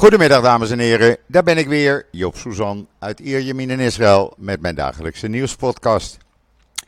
[0.00, 4.60] Goedemiddag dames en heren, daar ben ik weer, Joop Suzan uit Ierjemien in Israël met
[4.60, 6.16] mijn dagelijkse nieuwspodcast.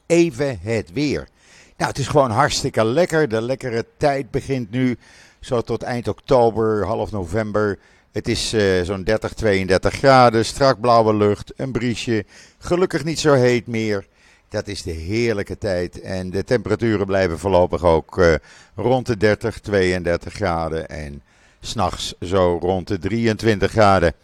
[0.06, 1.28] Even het weer.
[1.76, 3.28] Nou, het is gewoon hartstikke lekker.
[3.28, 4.96] De lekkere tijd begint nu,
[5.40, 7.78] zo tot eind oktober, half november.
[8.12, 12.24] Het is uh, zo'n 30, 32 graden, strak blauwe lucht, een briesje.
[12.58, 14.06] Gelukkig niet zo heet meer.
[14.48, 16.00] Dat is de heerlijke tijd.
[16.00, 18.34] En de temperaturen blijven voorlopig ook uh,
[18.74, 20.88] rond de 30, 32 graden.
[20.88, 21.22] En
[21.64, 24.14] s'nachts zo rond de 23 graden.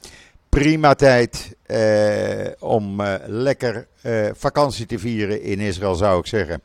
[0.48, 6.60] Prima tijd eh, om eh, lekker eh, vakantie te vieren in Israël, zou ik zeggen.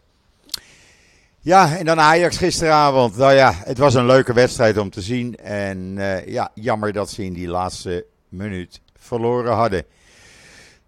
[1.39, 3.17] Ja, en dan Ajax gisteravond.
[3.17, 5.35] Nou ja, het was een leuke wedstrijd om te zien.
[5.37, 9.85] En eh, ja, jammer dat ze in die laatste minuut verloren hadden.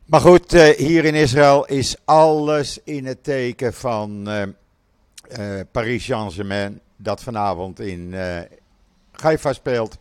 [0.05, 4.29] Maar goed, eh, hier in Israël is alles in het teken van
[5.71, 6.79] Paris Saint-Germain.
[6.97, 8.13] Dat vanavond in
[9.21, 9.97] Haifa speelt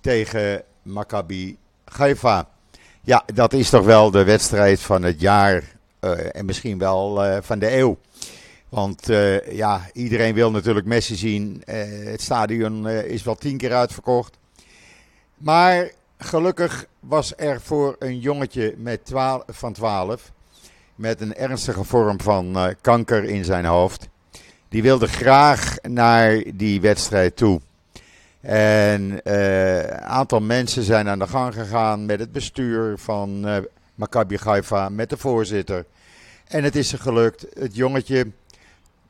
[0.00, 2.48] tegen Maccabi Haifa.
[3.00, 5.62] Ja, dat is toch wel de wedstrijd van het jaar
[6.00, 7.98] uh, en misschien wel uh, van de eeuw.
[8.68, 11.62] Want uh, ja, iedereen wil natuurlijk Messi zien.
[12.04, 14.38] het stadion is wel tien keer uitverkocht.
[15.36, 20.32] Maar gelukkig was er voor een jongetje met 12, van 12
[20.94, 24.08] met een ernstige vorm van kanker in zijn hoofd.
[24.68, 27.60] Die wilde graag naar die wedstrijd toe.
[28.40, 33.56] En een uh, aantal mensen zijn aan de gang gegaan met het bestuur van uh,
[33.94, 35.84] Maccabi Haifa, met de voorzitter.
[36.48, 37.46] En het is er gelukt.
[37.58, 38.26] Het jongetje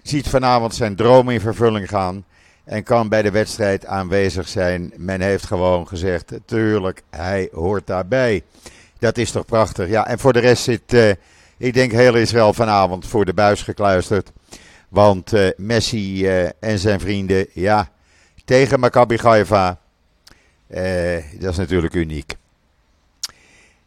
[0.03, 2.25] ziet vanavond zijn droom in vervulling gaan.
[2.65, 4.93] En kan bij de wedstrijd aanwezig zijn.
[4.97, 8.43] Men heeft gewoon gezegd, tuurlijk, hij hoort daarbij.
[8.99, 9.89] Dat is toch prachtig.
[9.89, 11.11] Ja, en voor de rest zit, uh,
[11.57, 14.33] ik denk heel Israël vanavond voor de buis gekluisterd.
[14.89, 16.27] Want Messi
[16.61, 17.91] en zijn vrienden, ja
[18.49, 19.79] tegen Maccabi Haifa.
[20.69, 20.81] Uh,
[21.39, 22.37] dat is natuurlijk uniek.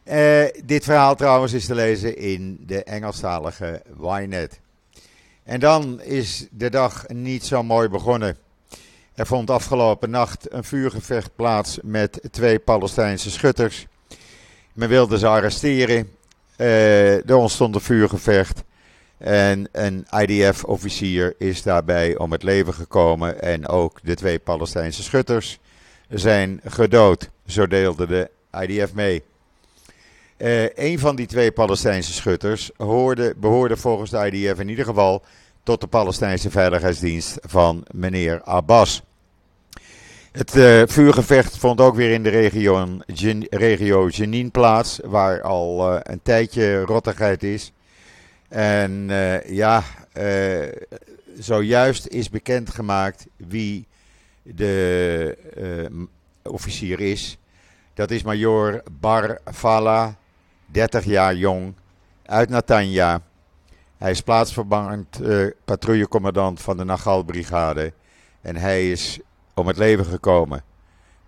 [0.04, 4.60] Uh, dit verhaal trouwens is te lezen in de Engelstalige Ynet.
[5.42, 8.36] En dan is de dag niet zo mooi begonnen.
[9.14, 13.86] Er vond afgelopen nacht een vuurgevecht plaats met twee Palestijnse schutters.
[14.72, 16.10] Men wilde ze arresteren.
[16.56, 18.62] Uh, er ontstond een vuurgevecht.
[19.22, 23.42] En een IDF-officier is daarbij om het leven gekomen.
[23.42, 25.58] En ook de twee Palestijnse schutters
[26.08, 27.30] zijn gedood.
[27.46, 29.22] Zo deelde de IDF mee.
[30.38, 35.22] Uh, een van die twee Palestijnse schutters hoorde, behoorde volgens de IDF in ieder geval
[35.62, 39.02] tot de Palestijnse veiligheidsdienst van meneer Abbas.
[40.32, 42.28] Het uh, vuurgevecht vond ook weer in de
[43.50, 47.72] regio, Jenin plaats, waar al uh, een tijdje rottigheid is.
[48.52, 49.82] En uh, ja,
[50.18, 50.68] uh,
[51.38, 53.86] zojuist is bekendgemaakt wie
[54.42, 56.02] de uh,
[56.42, 57.38] officier is.
[57.94, 60.16] Dat is major Bar Fala,
[60.66, 61.74] 30 jaar jong,
[62.26, 63.20] uit Natanja.
[63.98, 65.20] Hij is plaatsvervangend
[65.64, 67.92] patrouillecommandant van de Nagal-brigade.
[68.40, 69.20] En hij is
[69.54, 70.64] om het leven gekomen.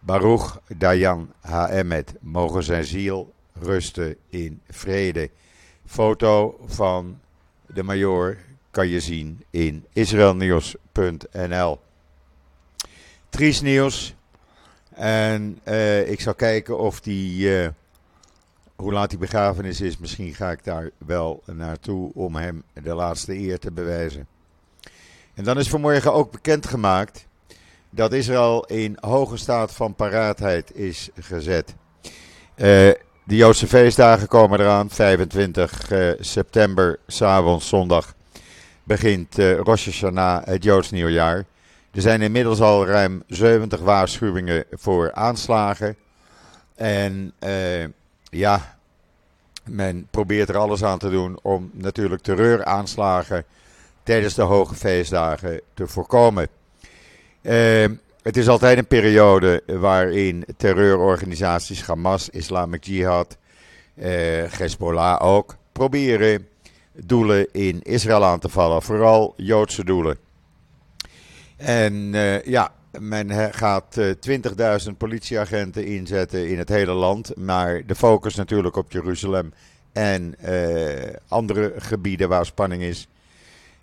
[0.01, 5.31] Baruch Dayan Haemet, mogen zijn ziel rusten in vrede.
[5.87, 7.21] Foto van
[7.67, 8.37] de major
[8.71, 11.81] kan je zien in israelnieuws.nl.
[13.29, 14.15] Triest nieuws.
[14.95, 17.69] En uh, ik zal kijken of die, uh,
[18.77, 19.99] hoe laat die begrafenis is.
[19.99, 24.27] Misschien ga ik daar wel naartoe om hem de laatste eer te bewijzen.
[25.35, 27.27] En dan is vanmorgen ook bekendgemaakt
[27.91, 31.75] dat Israël in hoge staat van paraatheid is gezet.
[32.57, 32.91] Uh,
[33.25, 34.91] de Joodse feestdagen komen eraan.
[34.91, 38.15] 25 uh, september, s'avonds, zondag,
[38.83, 41.45] begint uh, Rosh Hashanah, het Joods nieuwjaar.
[41.91, 45.97] Er zijn inmiddels al ruim 70 waarschuwingen voor aanslagen.
[46.75, 47.85] En uh,
[48.31, 48.77] ja,
[49.65, 53.45] men probeert er alles aan te doen om natuurlijk terreuraanslagen
[54.03, 56.49] tijdens de hoge feestdagen te voorkomen.
[57.43, 57.85] Uh,
[58.25, 63.37] het is altijd een periode waarin terreurorganisaties, Hamas, Islamic Jihad,
[63.95, 64.09] eh,
[64.53, 66.49] Hezbollah ook, proberen
[66.93, 68.83] doelen in Israël aan te vallen.
[68.83, 70.19] Vooral Joodse doelen.
[71.57, 74.13] En eh, ja, men gaat uh,
[74.87, 77.37] 20.000 politieagenten inzetten in het hele land.
[77.37, 79.53] Maar de focus natuurlijk op Jeruzalem
[79.93, 83.09] en uh, andere gebieden waar spanning is.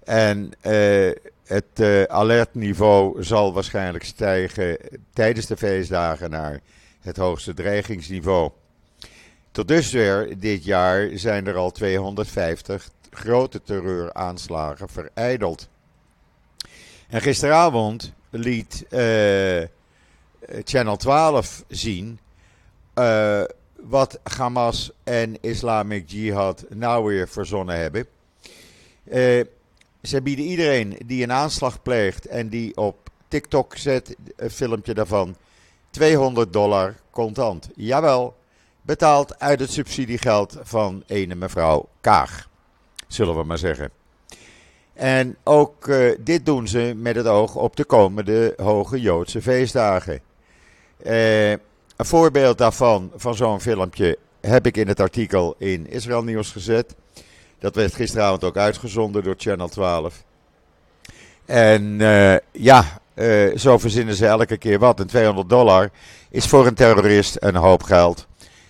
[0.04, 1.12] En uh,
[1.52, 4.78] het uh, alertniveau zal waarschijnlijk stijgen
[5.14, 6.60] tijdens de feestdagen naar
[7.02, 8.52] het hoogste dreigingsniveau.
[9.52, 15.70] Tot dusver dit jaar zijn er al 250 grote terreuraanslagen vereideld.
[17.10, 19.64] En gisteravond liet uh,
[20.64, 22.20] Channel 12 zien
[22.96, 23.44] uh,
[23.76, 28.06] wat Hamas en Islamic Jihad nou weer verzonnen hebben.
[29.04, 29.44] Uh,
[30.02, 35.36] ze bieden iedereen die een aanslag pleegt en die op TikTok zet, een filmpje daarvan,
[35.90, 37.70] 200 dollar contant.
[37.76, 38.36] Jawel,
[38.82, 42.50] betaald uit het subsidiegeld van ene mevrouw Kaag,
[43.08, 43.92] zullen we maar zeggen.
[44.94, 50.22] En ook uh, dit doen ze met het oog op de komende hoge Joodse feestdagen.
[51.06, 51.60] Uh, een
[51.98, 56.96] voorbeeld daarvan, van zo'n filmpje, heb ik in het artikel in Israël Nieuws gezet.
[57.62, 60.24] Dat werd gisteravond ook uitgezonden door Channel 12.
[61.46, 63.00] En uh, ja,
[63.56, 65.00] zo verzinnen ze elke keer wat.
[65.00, 65.90] En 200 dollar
[66.30, 68.28] is voor een terrorist een hoop geld.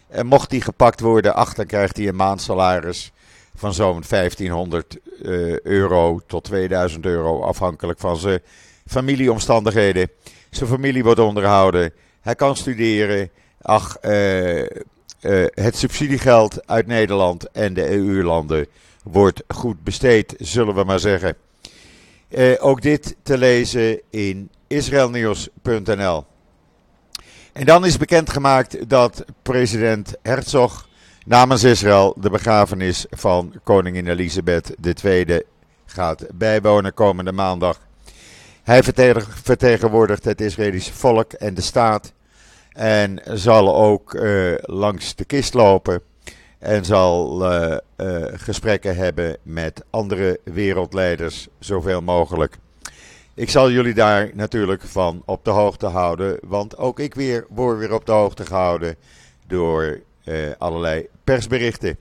[0.07, 3.11] En mocht die gepakt worden, ach, dan krijgt hij een maandsalaris
[3.55, 8.39] van zo'n 1500 uh, euro tot 2000 euro, afhankelijk van zijn
[8.87, 10.09] familieomstandigheden.
[10.49, 13.29] Zijn familie wordt onderhouden, hij kan studeren.
[13.61, 13.97] Ach,
[15.21, 18.68] uh, het subsidiegeld uit Nederland en de EU-landen
[19.03, 21.35] wordt goed besteed, zullen we maar zeggen.
[22.59, 26.25] ook dit te lezen in israelnieuws.nl.
[27.53, 30.88] En dan is bekendgemaakt dat president Herzog
[31.25, 35.41] namens Israël de begrafenis van koningin Elisabeth II
[35.85, 37.79] gaat bijwonen komende maandag.
[38.63, 38.83] Hij
[39.44, 42.13] vertegenwoordigt het Israëlische volk en de staat
[42.81, 46.01] en zal ook uh, langs de kist lopen
[46.60, 52.57] en zal uh, uh, gesprekken hebben met andere wereldleiders, zoveel mogelijk.
[53.33, 57.78] Ik zal jullie daar natuurlijk van op de hoogte houden, want ook ik weer word
[57.78, 58.95] weer op de hoogte gehouden
[59.48, 60.01] door
[60.57, 61.98] allerlei persberichten.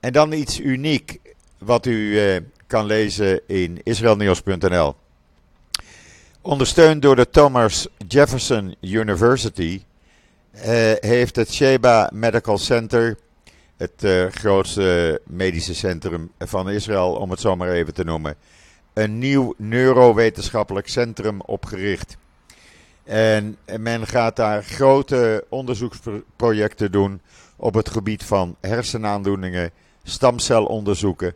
[0.00, 1.20] En dan iets uniek
[1.58, 2.20] wat u
[2.66, 4.94] kan lezen in israelnieuws.nl.
[6.40, 9.82] Ondersteund door de Thomas Jefferson University
[11.00, 13.18] heeft het Sheba Medical Center,
[13.76, 18.36] het grootste medische centrum van Israël, om het zo maar even te noemen,
[18.92, 22.16] een nieuw neurowetenschappelijk centrum opgericht.
[23.04, 27.20] En men gaat daar grote onderzoeksprojecten doen
[27.56, 29.70] op het gebied van hersenaandoeningen,
[30.02, 31.34] stamcelonderzoeken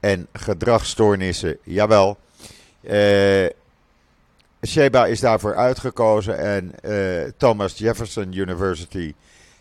[0.00, 1.58] en gedragsstoornissen.
[1.62, 2.18] Jawel,
[2.80, 3.46] uh,
[4.66, 9.14] Sheba is daarvoor uitgekozen en uh, Thomas Jefferson University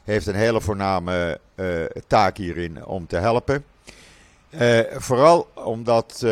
[0.03, 3.65] heeft een hele voorname uh, taak hierin om te helpen.
[4.97, 6.25] vooral omdat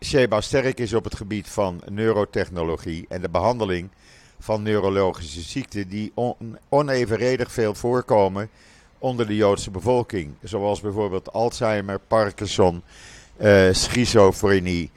[0.00, 3.90] Sheba sterk is op het gebied van neurotechnologie en de behandeling
[4.42, 8.50] van neurologische ziekten die on onevenredig veel voorkomen
[8.98, 10.34] onder de Joodse bevolking.
[10.42, 12.82] Zoals bijvoorbeeld Alzheimer, Parkinson,
[13.36, 14.90] uh, schizofrenie,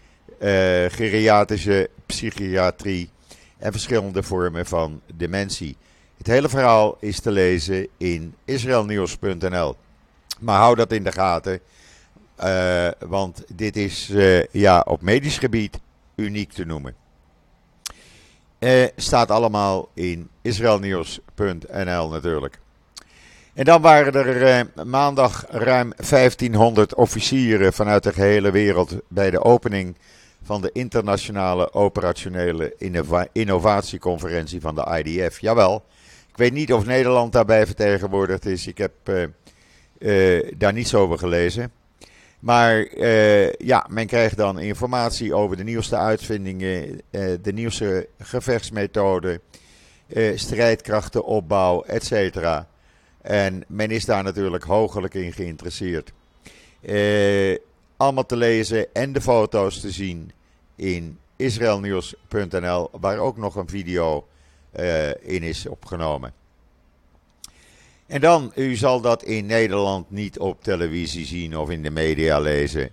[0.89, 3.09] geriatrische psychiatrie
[3.57, 5.77] en verschillende vormen van dementie.
[6.17, 9.75] Het hele verhaal is te lezen in israelnieuws.nl.
[10.39, 11.59] Maar hou dat in de gaten,
[12.43, 14.11] uh, want dit is
[14.51, 15.79] ja, op medisch gebied
[16.15, 16.95] uniek te noemen.
[18.59, 22.59] Eh, staat allemaal in israelnieuws.nl natuurlijk.
[23.53, 29.43] En dan waren er eh, maandag ruim 1500 officieren vanuit de gehele wereld bij de
[29.43, 29.95] opening
[30.45, 32.75] van de internationale operationele
[33.31, 35.39] innovatieconferentie van de IDF.
[35.39, 35.83] Jawel,
[36.29, 38.67] ik weet niet of Nederland daarbij vertegenwoordigd is.
[38.67, 38.93] Ik heb
[39.97, 41.71] uh, daar niets over gelezen.
[42.39, 49.39] Maar uh, ja, men krijgt dan informatie over de nieuwste uitvindingen, uh, de nieuwste gevechtsmethoden,
[50.07, 52.37] uh, strijdkrachtenopbouw, etc.
[53.21, 56.13] En men is daar natuurlijk hoogelijk in geïnteresseerd.
[57.97, 60.31] allemaal te lezen en de foto's te zien
[60.75, 64.27] in israelnieuws.nl, waar ook nog een video
[65.21, 66.33] in is opgenomen.
[68.07, 72.39] En dan, u zal dat in Nederland niet op televisie zien of in de media
[72.39, 72.89] lezen.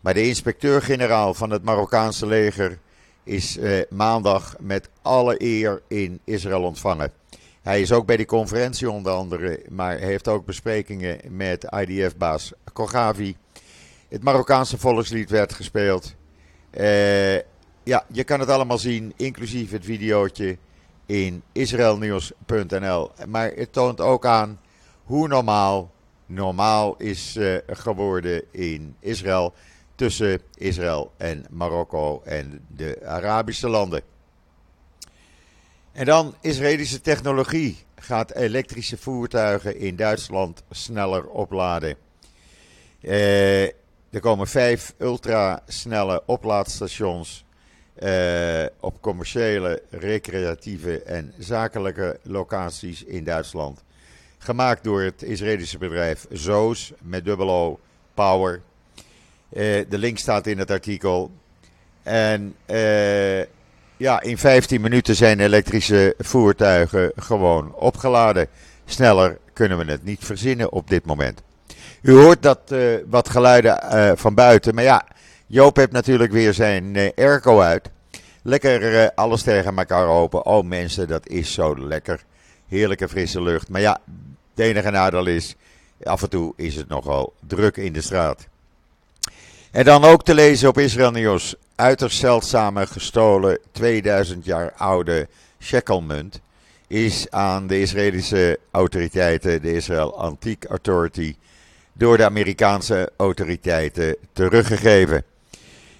[0.00, 2.78] Maar de inspecteur-generaal van het Marokkaanse leger
[3.24, 7.12] is eh, maandag met alle eer in Israël ontvangen.
[7.62, 13.36] Hij is ook bij die conferentie onder andere, maar heeft ook besprekingen met IDF-baas Kogavi.
[14.08, 16.14] Het Marokkaanse volkslied werd gespeeld.
[16.80, 17.34] Uh,
[17.82, 20.58] ja, je kan het allemaal zien, inclusief het videootje
[21.06, 23.10] in israelnieuws.nl.
[23.26, 24.60] Maar het toont ook aan
[25.04, 25.90] hoe normaal
[26.26, 29.54] normaal is uh, geworden in Israël.
[29.94, 34.02] Tussen Israël en Marokko en de Arabische landen.
[35.92, 41.96] En dan Israëlische technologie gaat elektrische voertuigen in Duitsland sneller opladen.
[43.00, 43.68] Uh,
[44.12, 47.44] er komen vijf ultrasnelle oplaadstations
[48.02, 53.84] uh, op commerciële, recreatieve en zakelijke locaties in Duitsland.
[54.38, 57.78] Gemaakt door het Israëlische bedrijf Zoos met dubbel O
[58.14, 58.62] Power.
[59.48, 61.30] de link staat in het artikel.
[62.02, 62.56] En
[63.96, 68.48] ja, in 15 minuten zijn elektrische voertuigen gewoon opgeladen.
[68.84, 71.42] Sneller kunnen we het niet verzinnen op dit moment.
[72.02, 74.74] U hoort dat uh, wat geluiden uh, van buiten.
[74.74, 75.06] Maar ja,
[75.46, 77.90] Joop heeft natuurlijk weer zijn uh, airco uit.
[78.42, 80.46] Lekker alles tegen elkaar open.
[80.46, 82.24] Oh mensen, dat is zo lekker.
[82.68, 83.68] Heerlijke frisse lucht.
[83.68, 84.00] Maar ja,
[84.54, 85.56] het enige nadeel is,
[86.02, 88.46] af en toe is het nogal druk in de straat.
[89.70, 91.54] En dan ook te lezen op Israël Nieuws.
[91.74, 95.28] Uiterst zeldzame gestolen 2000 jaar oude
[95.60, 96.40] shekelmunt
[96.86, 101.36] is aan de Israëlische autoriteiten, de Israel Antique Authority,
[101.92, 105.24] door de Amerikaanse autoriteiten teruggegeven.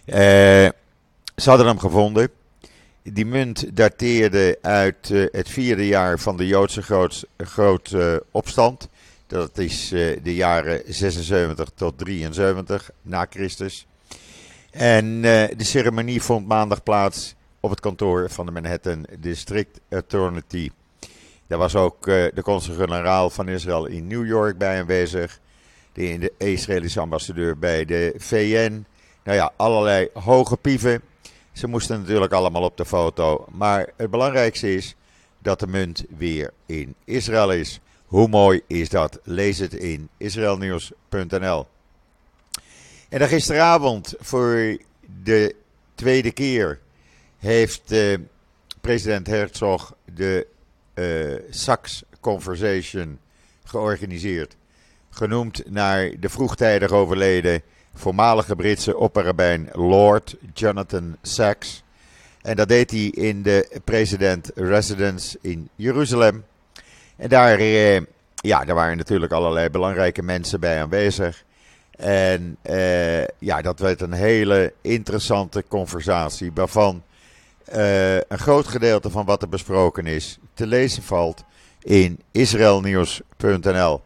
[0.07, 0.17] Uh,
[1.37, 2.29] ze hadden hem gevonden.
[3.03, 6.83] Die munt dateerde uit uh, het vierde jaar van de Joodse
[7.37, 8.89] groot uh, opstand.
[9.27, 9.89] Dat is
[10.23, 13.87] de jaren 76 tot 73 na Christus.
[14.71, 20.71] En de ceremonie vond maandag plaats op het kantoor van de Manhattan District Authority.
[21.47, 25.41] Daar was ook de consul-generaal van Israël in New York bij aanwezig
[25.93, 28.85] de Israëlische ambassadeur bij de VN.
[29.25, 31.03] Nou ja, allerlei hoge pieven.
[31.53, 33.47] Ze moesten natuurlijk allemaal op de foto.
[33.51, 34.97] Maar het belangrijkste is
[35.39, 37.81] dat de munt weer in Israël is.
[38.07, 39.19] Hoe mooi is dat?
[39.23, 41.67] Lees het in israelnieuws.nl.
[43.09, 44.79] En gisteravond voor
[45.23, 45.55] de
[45.95, 46.81] tweede keer
[47.39, 48.15] heeft eh,
[48.81, 50.47] president Herzog de
[50.95, 53.19] uh, Saks Conversation
[53.65, 54.57] georganiseerd
[55.15, 57.63] genoemd naar de vroegtijdig overleden
[57.95, 61.83] voormalige Britse opperrabijn Lord Jonathan Sachs.
[62.43, 66.45] En dat deed hij in de president residence in Jeruzalem.
[67.17, 68.01] En daar, eh,
[68.35, 71.45] ja, daar waren natuurlijk allerlei belangrijke mensen bij aanwezig.
[71.91, 77.03] En eh, ja, dat werd een hele interessante conversatie, waarvan
[77.65, 81.45] eh, een groot gedeelte van wat er besproken is te lezen valt
[81.83, 84.01] in israelnieuws.nl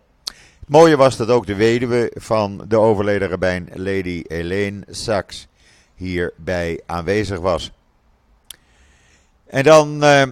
[0.67, 5.49] mooie was dat ook de weduwe van de overleden rabbijn Lady Helene Sachs
[5.95, 7.73] hierbij aanwezig was.
[9.47, 10.23] En dan, uh,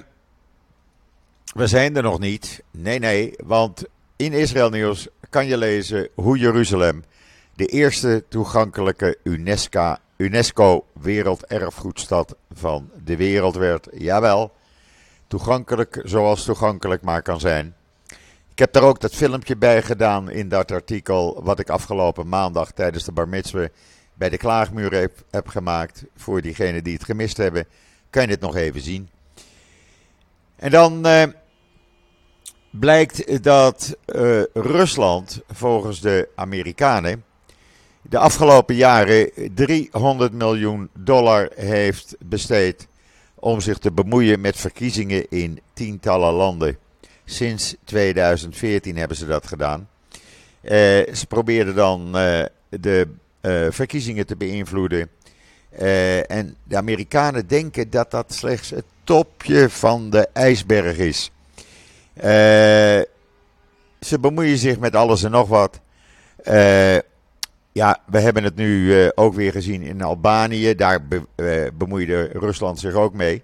[1.55, 2.63] we zijn er nog niet.
[2.71, 3.85] Nee, nee, want
[4.17, 7.05] in Israël Nieuws kan je lezen hoe Jeruzalem
[7.55, 13.89] de eerste toegankelijke UNESCO, UNESCO Werelderfgoedstad van de wereld werd.
[13.93, 14.53] Jawel,
[15.27, 17.75] toegankelijk zoals toegankelijk maar kan zijn.
[18.55, 21.41] Ik heb daar ook dat filmpje bij gedaan in dat artikel.
[21.43, 23.69] wat ik afgelopen maandag tijdens de Bar Mitzvah
[24.15, 26.05] bij de Klaagmuur heb, gemaakt.
[26.17, 27.67] Voor diegenen die het gemist hebben,
[28.11, 29.09] kan je dit nog even zien.
[30.57, 31.23] En dan uh,
[32.71, 37.25] blijkt dat uh, Rusland, volgens de Amerikanen,
[38.03, 42.89] de afgelopen jaren 300 miljoen dollar heeft besteed
[43.35, 46.79] om zich te bemoeien met verkiezingen in tientallen landen.
[47.25, 49.89] Sinds 2014 hebben ze dat gedaan.
[50.63, 50.71] Uh,
[51.15, 53.09] ze probeerden dan uh, de
[53.43, 55.09] uh, verkiezingen te beïnvloeden.
[56.27, 61.31] en de Amerikanen denken dat dat slechts het topje van de ijsberg is.
[64.01, 65.81] ze bemoeien zich met alles en nog wat.
[67.73, 70.75] ja, we hebben het nu ook weer gezien in Albanië.
[70.75, 73.43] Daar be bemoeide Rusland zich ook mee.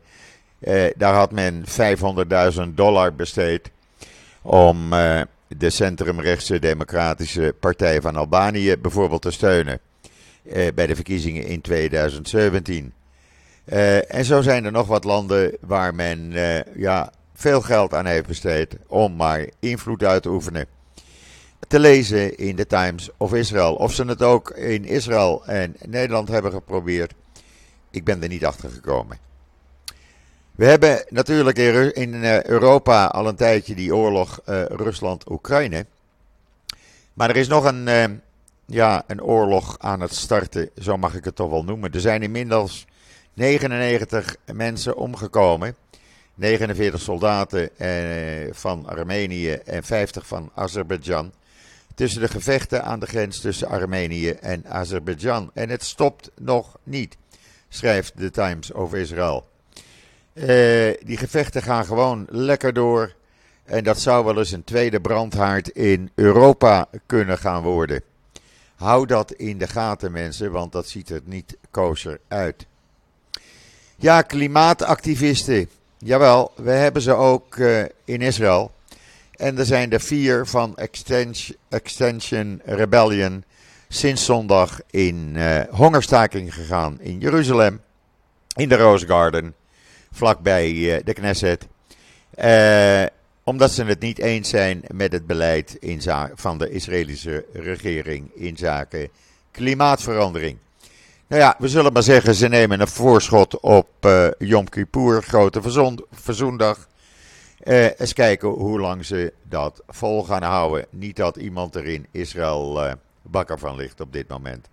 [0.60, 3.70] Uh, daar had men 500.000 dollar besteed
[4.42, 9.80] om uh, de centrumrechtse Democratische Partij van Albanië bijvoorbeeld te steunen
[10.42, 12.92] uh, bij de verkiezingen in 2017.
[14.08, 16.32] en zo zijn er nog wat landen waar men
[16.74, 20.66] ja, veel geld aan heeft besteed om maar invloed uit te oefenen.
[21.68, 23.74] Te lezen in de Times of Israel.
[23.74, 27.14] Of ze het ook in Israël en Nederland hebben geprobeerd,
[27.90, 29.29] ik ben er niet achter gekomen.
[30.54, 35.86] We hebben natuurlijk in eh, Europa al een tijdje die oorlog uh, Rusland-Oekraïne.
[37.12, 38.04] Maar er is nog een, uh,
[38.66, 41.92] ja, een oorlog aan het starten, zo mag ik het toch wel noemen.
[41.92, 42.86] Er zijn inmiddels
[43.34, 45.76] 99 mensen omgekomen.
[46.34, 47.70] 49 soldaten
[48.50, 51.32] van Armenië en 50 van Azerbeidzjan.
[51.94, 55.50] Tussen de gevechten aan de grens tussen Armenië en Azerbeidzjan.
[55.54, 57.16] En het stopt nog niet,
[57.68, 59.49] schrijft de Times over Israël.
[60.34, 60.44] Uh,
[61.04, 63.14] die gevechten gaan gewoon lekker door.
[63.64, 68.02] En dat zou wel eens een tweede brandhaard in Europa kunnen gaan worden.
[68.76, 72.66] Hou dat in de gaten, mensen, want dat ziet er niet kosher uit.
[73.96, 75.68] Ja, klimaatactivisten.
[75.98, 78.72] Jawel, we hebben ze ook uh, in Israël.
[79.36, 80.76] En er zijn er vier van
[81.68, 83.44] Extension, Rebellion
[83.88, 87.80] sinds zondag in uh, hongerstaking gegaan in Jeruzalem.
[88.56, 89.54] In de Rose Garden,
[90.10, 91.66] vlakbij uh, de Knesset.
[92.44, 93.04] Uh,
[93.44, 95.78] omdat ze het niet eens zijn met het beleid
[96.34, 99.08] van de Israëlische regering in zaken
[99.50, 100.58] klimaatverandering.
[101.26, 105.62] Nou ja, we zullen maar zeggen, ze nemen een voorschot op uh, Yom Kippur, grote
[105.62, 106.88] verzoen, verzoendag.
[107.64, 110.86] Uh, eens kijken hoe lang ze dat vol gaan houden.
[110.90, 114.68] Niet dat iemand er in Israël uh, bakker van ligt op dit moment.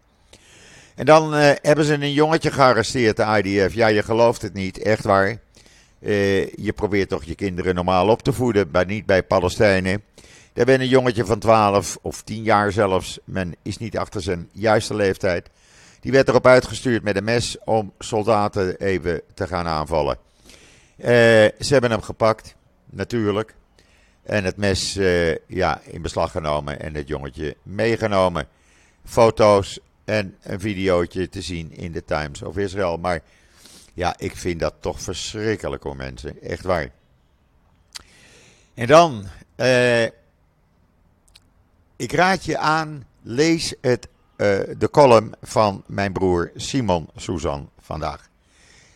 [0.98, 3.74] En dan hebben ze een jongetje gearresteerd, de IDF.
[3.74, 5.38] Ja, je gelooft het niet, echt waar.
[6.56, 10.04] je probeert toch je kinderen normaal op te voeden, maar niet bij Palestijnen.
[10.54, 13.20] Daar ben een jongetje van 12 of 10 jaar zelfs.
[13.24, 15.50] Men is niet achter zijn juiste leeftijd.
[16.00, 20.18] Die werd erop uitgestuurd met een mes om soldaten even te gaan aanvallen.
[20.98, 23.56] Uh, ze hebben hem gepakt, natuurlijk.
[24.24, 24.94] En het mes
[25.48, 28.48] ja, in beslag genomen en het jongetje meegenomen.
[29.06, 32.98] Foto's en een videootje te zien in de Times of Israel.
[32.98, 33.22] Maar
[33.94, 36.42] ja, ik vind dat toch verschrikkelijk hoor mensen.
[36.42, 36.92] Echt waar.
[38.74, 40.04] En dan, uh,
[41.96, 48.30] ik raad je aan, lees het uh, de column van mijn broer Simon Suzan vandaag.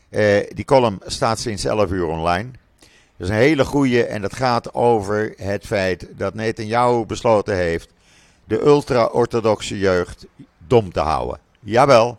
[0.10, 2.52] Uh, die column staat sinds 11 uur online.
[3.18, 7.90] Dat is een hele goede en dat gaat over het feit dat Netanyahu besloten heeft
[8.46, 10.26] de ultra-orthodoxe jeugd
[10.72, 11.40] dom te houden.
[11.60, 12.18] Jawel,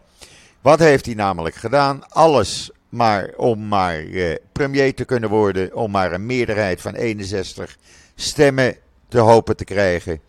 [0.60, 2.08] wat heeft hij namelijk gedaan?
[2.08, 7.76] Alles maar om maar uh, premier te kunnen worden, om maar een meerderheid van 61
[8.14, 8.76] stemmen
[9.08, 10.20] te hopen te krijgen.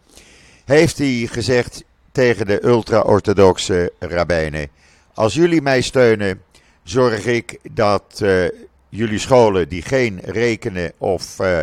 [0.65, 4.67] Heeft hij gezegd, tegen de ultra-orthodoxe rabbijnen.
[5.13, 6.41] Als jullie mij steunen,
[6.83, 8.45] zorg ik dat uh,
[8.89, 11.61] jullie scholen die geen rekenen of uh,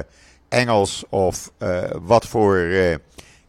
[0.48, 2.68] Engels of uh, wat voor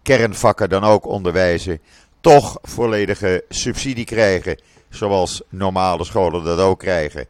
[0.01, 1.79] kernvakken dan ook onderwijzen,
[2.21, 7.25] toch volledige subsidie krijgen, zoals normale scholen dat ook krijgen.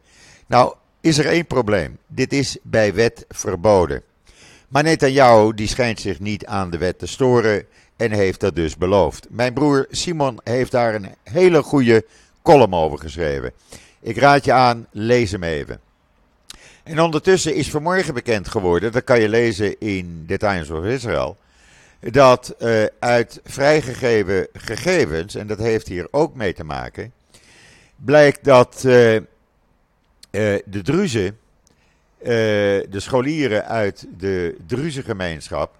[0.46, 1.98] Nou, is er één probleem.
[2.06, 4.02] Dit is bij wet verboden.
[4.68, 8.76] Maar Netanyahu die schijnt zich niet aan de wet te storen en heeft dat dus
[8.76, 9.26] beloofd.
[9.30, 12.04] Mijn broer Simon heeft daar een hele goede
[12.42, 13.52] column over geschreven.
[14.00, 15.80] Ik raad je aan, lees hem even.
[16.82, 21.36] En ondertussen is vanmorgen bekend geworden, dat kan je lezen in The Times of Israel,
[22.10, 27.12] dat uh, uit vrijgegeven gegevens, en dat heeft hier ook mee te maken,
[27.96, 29.22] blijkt dat uh, uh,
[30.30, 31.38] de Druzen,
[32.18, 35.74] de scholieren uit de Druzengemeenschap,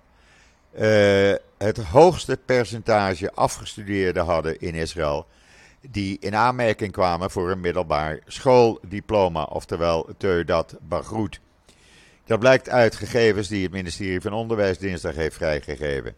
[1.58, 5.26] het hoogste percentage afgestudeerden hadden in Israël.
[5.90, 11.40] Die in aanmerking kwamen voor een middelbaar schooldiploma, oftewel Teudat Bagroet.
[12.24, 16.14] Dat blijkt uit gegevens die het ministerie van Onderwijs dinsdag heeft vrijgegeven.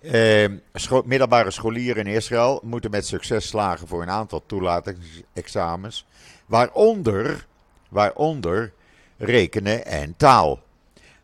[0.00, 6.06] Eh, scho middelbare scholieren in Israël moeten met succes slagen voor een aantal toelatingsexamens,
[6.46, 7.46] waaronder,
[7.88, 8.72] waaronder
[9.16, 10.60] rekenen en taal.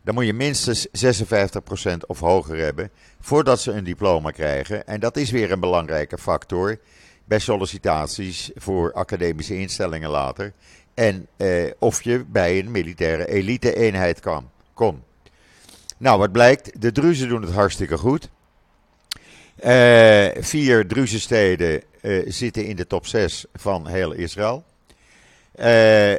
[0.01, 4.87] Dan moet je minstens 56% of hoger hebben voordat ze een diploma krijgen.
[4.87, 6.79] En dat is weer een belangrijke factor
[7.25, 10.53] bij sollicitaties voor academische instellingen later.
[10.93, 15.03] En eh, of je bij een militaire elite-eenheid kan, komt.
[15.97, 16.81] Nou, wat blijkt?
[16.81, 18.29] De Druzen doen het hartstikke goed.
[19.65, 24.63] Uh, vier Druzensteden uh, zitten in de top 6 van heel Israël.
[25.55, 26.11] Uh,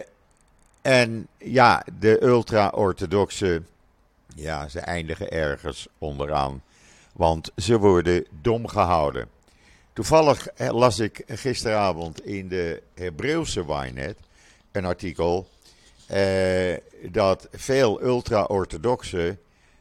[0.83, 3.63] en ja, de ultra-orthodoxe,
[4.35, 6.63] ja, ze eindigen ergens onderaan.
[7.13, 9.29] Want ze worden dom gehouden.
[9.95, 14.17] Toevallig las ik gisteravond in de Hebreeuwse Wynet
[14.73, 15.49] een artikel
[16.07, 19.39] eh, dat veel ultra-orthodoxen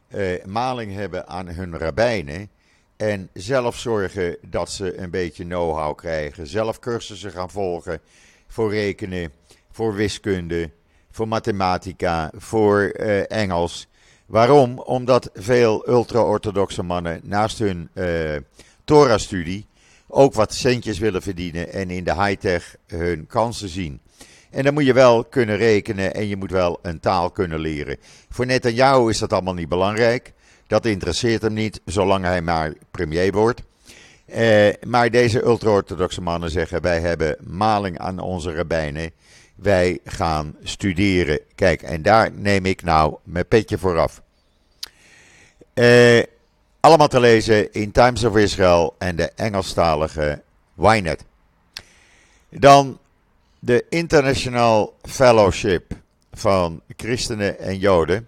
[0.08, 2.49] eh, maling hebben aan hun rabbijnen.
[2.97, 6.47] En zelf zorgen dat ze een beetje know-how krijgen.
[6.47, 7.99] Zelf cursussen gaan volgen
[8.47, 9.32] voor rekenen,
[9.71, 10.69] voor wiskunde,
[11.12, 13.88] voor mathematica, voor eh, Engels.
[14.26, 14.80] Waarom?
[14.80, 18.36] Omdat veel ultra-orthodoxe mannen naast hun uh,
[18.84, 19.65] Torah-studie
[20.13, 23.99] ook wat centjes willen verdienen en in de high-tech hun kansen zien.
[24.49, 27.97] En dan moet je wel kunnen rekenen en je moet wel een taal kunnen leren.
[28.30, 30.34] Voor Netanyahu is dat allemaal niet belangrijk.
[30.67, 33.62] Dat interesseert hem niet, zolang hij maar premier wordt.
[34.36, 39.12] Uh, maar deze ultra-orthodoxe mannen zeggen: wij hebben maling aan onze rabbijnen.
[39.56, 41.39] Wij gaan studeren.
[41.56, 44.21] Kijk, en daar neem ik nou mijn petje voor af.
[45.73, 46.23] Eh,
[46.83, 50.41] allemaal te lezen in Times of Israel en de Engelstalige
[50.77, 51.23] Ynet.
[52.49, 52.99] Dan
[53.59, 55.91] de International Fellowship
[56.33, 58.27] van Christenen en Joden.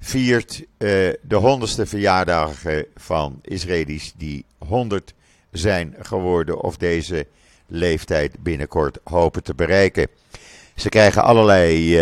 [0.00, 5.14] viert de honderdste verjaardagen van Israëli's die 100
[5.50, 7.26] zijn geworden of deze
[7.66, 10.08] leeftijd binnenkort hopen te bereiken.
[10.74, 11.98] Ze krijgen allerlei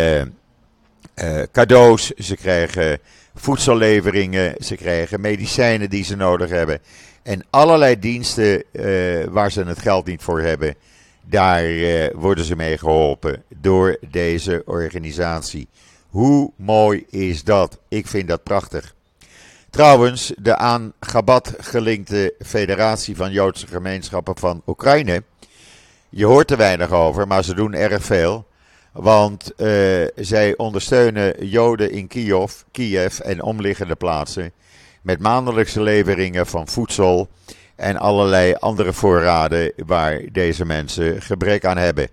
[1.53, 2.99] cadeaus, ze krijgen
[3.35, 6.79] voedselleveringen, ze krijgen medicijnen die ze nodig hebben.
[7.23, 10.75] En allerlei diensten uh, waar ze het geld niet voor hebben,
[11.25, 15.69] daar uh, worden ze mee geholpen door deze organisatie.
[16.09, 17.79] Hoe mooi is dat?
[17.89, 18.95] Ik vind dat prachtig.
[19.71, 25.23] Trouwens, de aan Gabat gelinkte Federatie van Joodse Gemeenschappen van Oekraïne.
[26.09, 28.47] Je hoort er weinig over, maar ze doen erg veel.
[28.95, 34.53] Want uh, zij ondersteunen Joden in Kiev, Kiev en omliggende plaatsen
[35.03, 37.29] met maandelijkse leveringen van voedsel
[37.77, 42.09] en allerlei andere voorraden waar deze mensen gebrek aan hebben.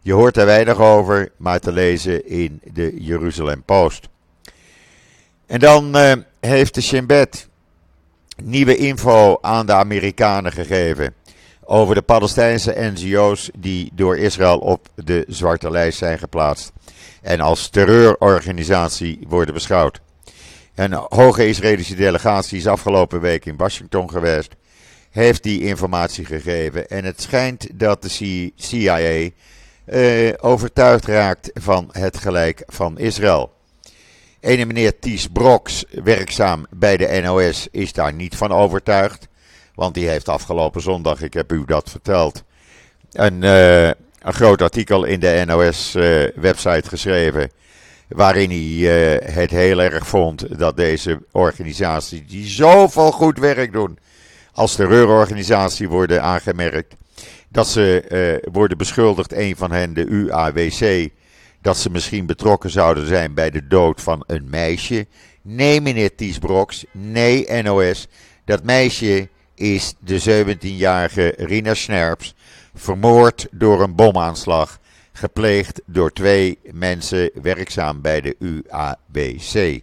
[0.00, 4.08] Je hoort er weinig over, maar te lezen in de Jeruzalem Post.
[5.46, 7.48] En dan uh, heeft de Shin Bet
[8.42, 11.14] nieuwe info aan de Amerikanen gegeven
[11.66, 16.72] over de Palestijnse NGO's die door Israël op de zwarte lijst zijn geplaatst
[17.22, 20.00] en als terreurorganisatie worden beschouwd.
[20.74, 24.54] Een hoge Israëlische delegatie is afgelopen week in Washington geweest,
[25.10, 29.30] heeft die informatie gegeven en het schijnt dat de CIA
[29.84, 33.52] eh, overtuigd raakt van het gelijk van Israël.
[34.40, 39.28] Ene meneer Ties Broks, werkzaam bij de NOS, is daar niet van overtuigd.
[39.74, 42.44] Want die heeft afgelopen zondag, ik heb u dat verteld,
[43.12, 47.50] een, uh, een groot artikel in de NOS-website uh, geschreven.
[48.08, 53.98] Waarin hij uh, het heel erg vond dat deze organisaties, die zoveel goed werk doen,
[54.52, 56.94] als terreurorganisatie worden aangemerkt.
[57.48, 61.08] Dat ze worden beschuldigd, een van hen, de UAWC,
[61.62, 65.06] dat ze misschien betrokken zouden zijn bij de dood van een meisje.
[65.42, 68.08] Nee, meneer Tiesbroks, nee, NOS.
[68.44, 72.34] Dat meisje is de 17-jarige Rina Snerps
[72.74, 74.78] vermoord door een bomaanslag,
[75.12, 79.80] gepleegd door twee mensen werkzaam bij de UABC.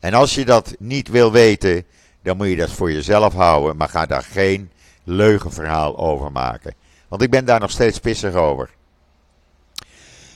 [0.00, 1.84] En als je dat niet wil weten,
[2.22, 4.70] dan moet je dat voor jezelf houden, maar ga daar geen
[5.04, 6.74] leugenverhaal over maken.
[7.08, 8.70] Want ik ben daar nog steeds pissig over.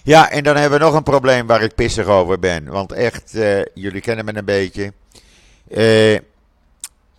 [0.02, 2.64] Ja, en dan hebben we nog een probleem waar ik pissig over ben.
[2.64, 4.92] Want echt, uh, jullie kennen me een beetje.
[5.68, 6.18] Uh,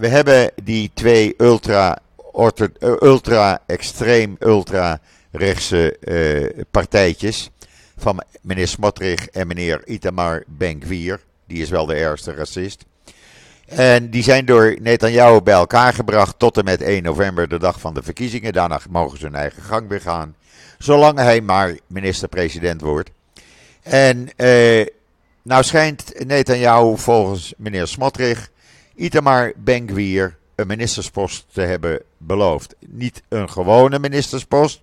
[0.02, 1.98] we hebben die twee ultra,
[2.34, 5.00] eh, ultra extreem, ultra
[5.32, 7.50] rechtse uh, partijtjes
[7.98, 11.20] van meneer Smotrich en meneer Itamar Ben-Gvir.
[11.48, 12.86] Die is wel de ergste racist.
[13.66, 17.80] En die zijn door Netanyahu bij elkaar gebracht tot en met 1 november, de dag
[17.80, 18.54] van de verkiezingen.
[18.54, 20.36] Daarna mogen ze hun eigen gang weer gaan.
[20.78, 23.10] Zolang hij maar minister-president wordt.
[23.82, 24.86] En eh,
[25.42, 28.50] nou schijnt Netanyahu volgens meneer Smotrich
[29.02, 32.76] Itamar Ben-Gvir een ministerspost te hebben beloofd.
[32.80, 34.82] Niet een gewone ministerspost,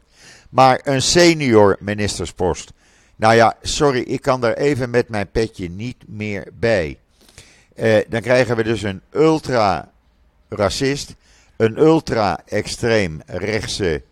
[0.50, 2.72] maar een senior ministerspost.
[3.16, 6.98] Nou ja, sorry, ik kan daar even met mijn petje niet meer bij.
[7.74, 11.14] Eh, dan krijgen we dus een ultra-racist,
[11.56, 14.02] een ultra-extreem rechtse,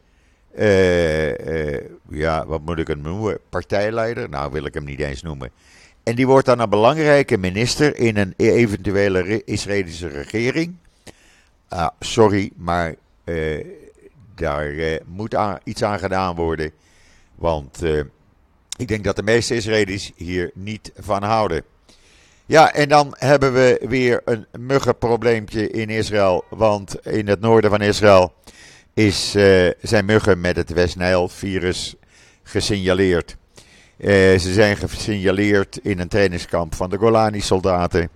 [0.58, 3.38] uh, uh, ja, wat moet ik hem noemen?
[3.48, 4.28] Partijleider?
[4.28, 5.50] Nou, wil ik hem niet eens noemen.
[6.06, 10.76] En die wordt dan een belangrijke minister in een eventuele Israëlische regering.
[11.72, 13.64] Uh, sorry, maar uh,
[14.34, 16.70] daar uh, moet iets aan gedaan worden.
[17.34, 18.00] Want eh,
[18.76, 21.62] ik denk dat de meeste Israëli's hier niet van houden.
[22.46, 26.44] Ja, en dan hebben we weer een muggenprobleempje in Israël.
[26.50, 28.34] Want in het noorden van Israël
[28.94, 29.30] is,
[29.80, 31.94] zijn muggen met het West-Nijl-virus
[32.42, 33.36] gesignaleerd.
[33.98, 38.08] Uh, ze zijn gesignaleerd in een trainingskamp van de Golani-soldaten.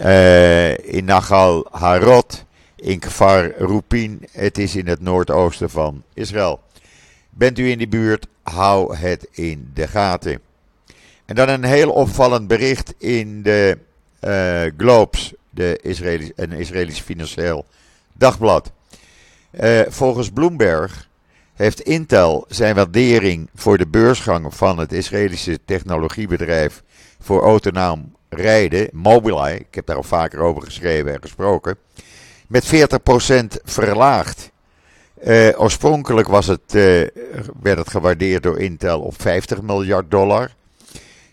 [0.00, 2.44] Uh, in Nagal Harot,
[2.76, 4.28] in Kfar Rupin.
[4.32, 6.60] Het is in het noordoosten van Israël.
[7.30, 10.40] Bent u in die buurt, hou het in de gaten.
[11.24, 13.78] En dan een heel opvallend bericht in de
[14.20, 17.66] uh, Globes, de Israëlisch, een Israëlisch financieel
[18.12, 18.72] dagblad.
[19.88, 21.08] volgens Bloomberg
[21.54, 26.82] heeft Intel zijn waardering voor de beursgang van het Israëlische technologiebedrijf
[27.20, 31.76] voor autonoom rijden, Mobileye, ik heb daar al vaker over geschreven en gesproken,
[32.46, 32.68] met 40%
[33.64, 34.52] verlaagd.
[35.24, 37.06] Uh, oorspronkelijk was het, uh,
[37.62, 40.50] werd het gewaardeerd door Intel op 50 miljard dollar.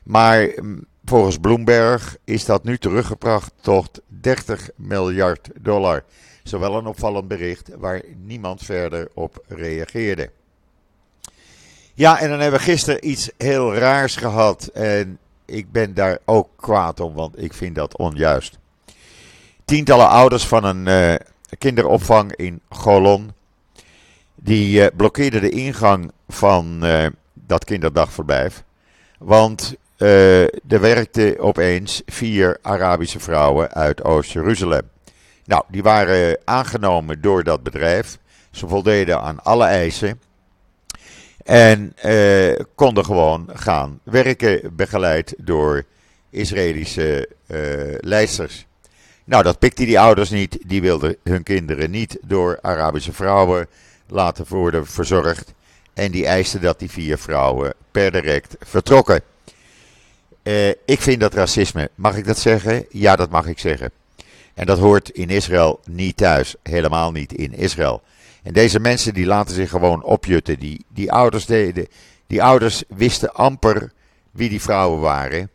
[0.03, 6.03] Maar mm, volgens Bloomberg is dat nu teruggebracht tot 30 miljard dollar.
[6.43, 10.29] Zowel een opvallend bericht waar niemand verder op reageerde.
[11.93, 14.69] Ja, en dan hebben we gisteren iets heel raars gehad.
[14.73, 18.57] En ik ben daar ook kwaad om, want ik vind dat onjuist.
[19.65, 21.15] Tientallen ouders van een uh,
[21.57, 23.31] kinderopvang in Golon,
[24.35, 28.63] die uh, blokkeerden de ingang van uh, dat kinderdagverblijf.
[29.17, 34.89] Want er werkten opeens vier Arabische vrouwen uit Oost-Jeruzalem.
[35.45, 38.17] Nou, die waren aangenomen door dat bedrijf.
[38.51, 40.21] Ze voldeden aan alle eisen.
[41.43, 45.83] En eh, konden gewoon gaan werken, begeleid door
[46.29, 47.57] Israëlische eh,
[47.97, 48.65] leidsters.
[49.23, 50.57] Nou, dat pikte die ouders niet.
[50.65, 53.67] Die wilden hun kinderen niet door Arabische vrouwen
[54.07, 55.53] laten worden verzorgd.
[55.93, 59.21] En die eisten dat die vier vrouwen per direct vertrokken.
[60.43, 61.89] Uh, ik vind dat racisme.
[61.95, 62.85] Mag ik dat zeggen?
[62.89, 63.91] Ja, dat mag ik zeggen.
[64.61, 66.55] En dat hoort in Israël niet thuis.
[66.63, 68.01] Helemaal niet in Israël.
[68.43, 70.59] En deze mensen die laten zich gewoon opjutten.
[70.59, 71.87] Die, die ouders deden.
[72.27, 73.91] Die ouders wisten amper
[74.31, 75.49] wie die vrouwen waren.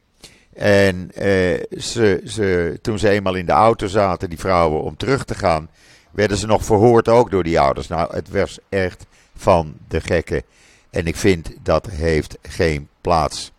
[0.54, 5.24] En eh, ze, ze, toen ze eenmaal in de auto zaten, die vrouwen, om terug
[5.24, 5.70] te gaan,
[6.10, 7.88] werden ze nog verhoord ook door die ouders.
[7.88, 10.42] Nou, het was echt van de gekken.
[10.90, 13.52] En ik vind dat heeft geen plaats.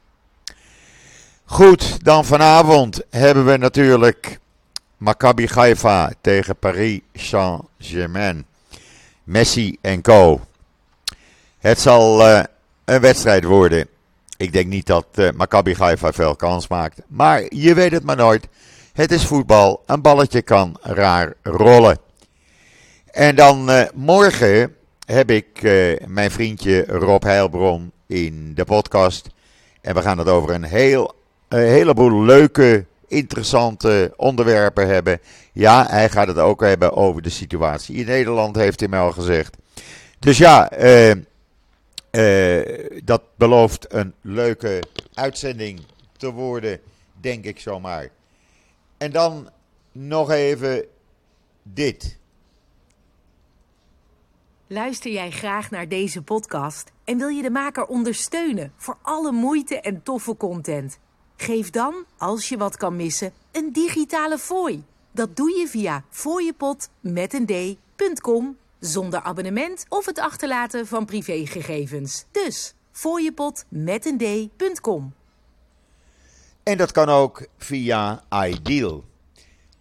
[1.46, 4.40] Goed, dan vanavond hebben we natuurlijk
[4.98, 8.46] Maccabi Haifa tegen Paris Saint-Germain.
[9.24, 10.42] Messi en co.
[11.58, 12.44] Het zal uh,
[12.86, 13.88] een wedstrijd worden.
[14.38, 17.02] Ik denk niet dat uh, Maccabi Haifa veel kans maakt.
[17.08, 18.48] Maar je weet het maar nooit.
[18.94, 19.84] Het is voetbal.
[19.86, 21.98] Een balletje kan raar rollen.
[23.12, 25.62] En dan uh, morgen heb ik
[26.08, 29.30] mijn vriendje Rob Heilbron in de podcast.
[29.82, 31.16] En we gaan het over een, heel,
[31.48, 35.20] een heleboel leuke interessante onderwerpen hebben.
[35.54, 39.12] Ja, hij gaat het ook hebben over de situatie in Nederland, heeft hij mij al
[39.12, 39.58] gezegd.
[40.20, 41.14] Dus ja, uh,
[42.12, 45.80] uh, dat belooft een leuke uitzending
[46.18, 46.80] te worden,
[47.22, 48.10] denk ik zomaar.
[48.98, 49.50] En dan
[49.92, 50.86] nog even
[51.64, 52.18] dit.
[54.68, 59.82] Luister jij graag naar deze podcast en wil je de maker ondersteunen voor alle moeite
[59.82, 61.00] en toffe content?
[61.38, 64.84] Geef dan, als je wat kan missen, een digitale fooi.
[65.12, 66.04] Dat doe je via
[67.46, 72.26] d.com zonder abonnement of het achterlaten van privégegevens.
[72.32, 72.74] Dus
[74.18, 75.14] d.com.
[76.64, 79.04] En dat kan ook via Ideal.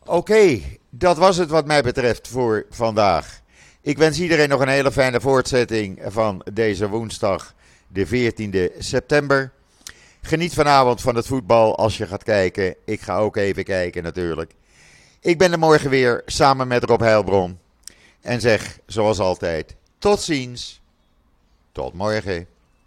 [0.04, 3.40] Oké, dat was het wat mij betreft voor vandaag.
[3.80, 7.54] Ik wens iedereen nog een hele fijne voortzetting van deze woensdag,
[7.88, 9.52] de 14e september.
[10.26, 12.76] Geniet vanavond van het voetbal als je gaat kijken.
[12.84, 14.54] Ik ga ook even kijken natuurlijk.
[15.20, 17.58] Ik ben er morgen weer samen met Rob Heilbron.
[18.20, 20.80] En zeg, zoals altijd, tot ziens.
[21.72, 22.46] Tot morgen.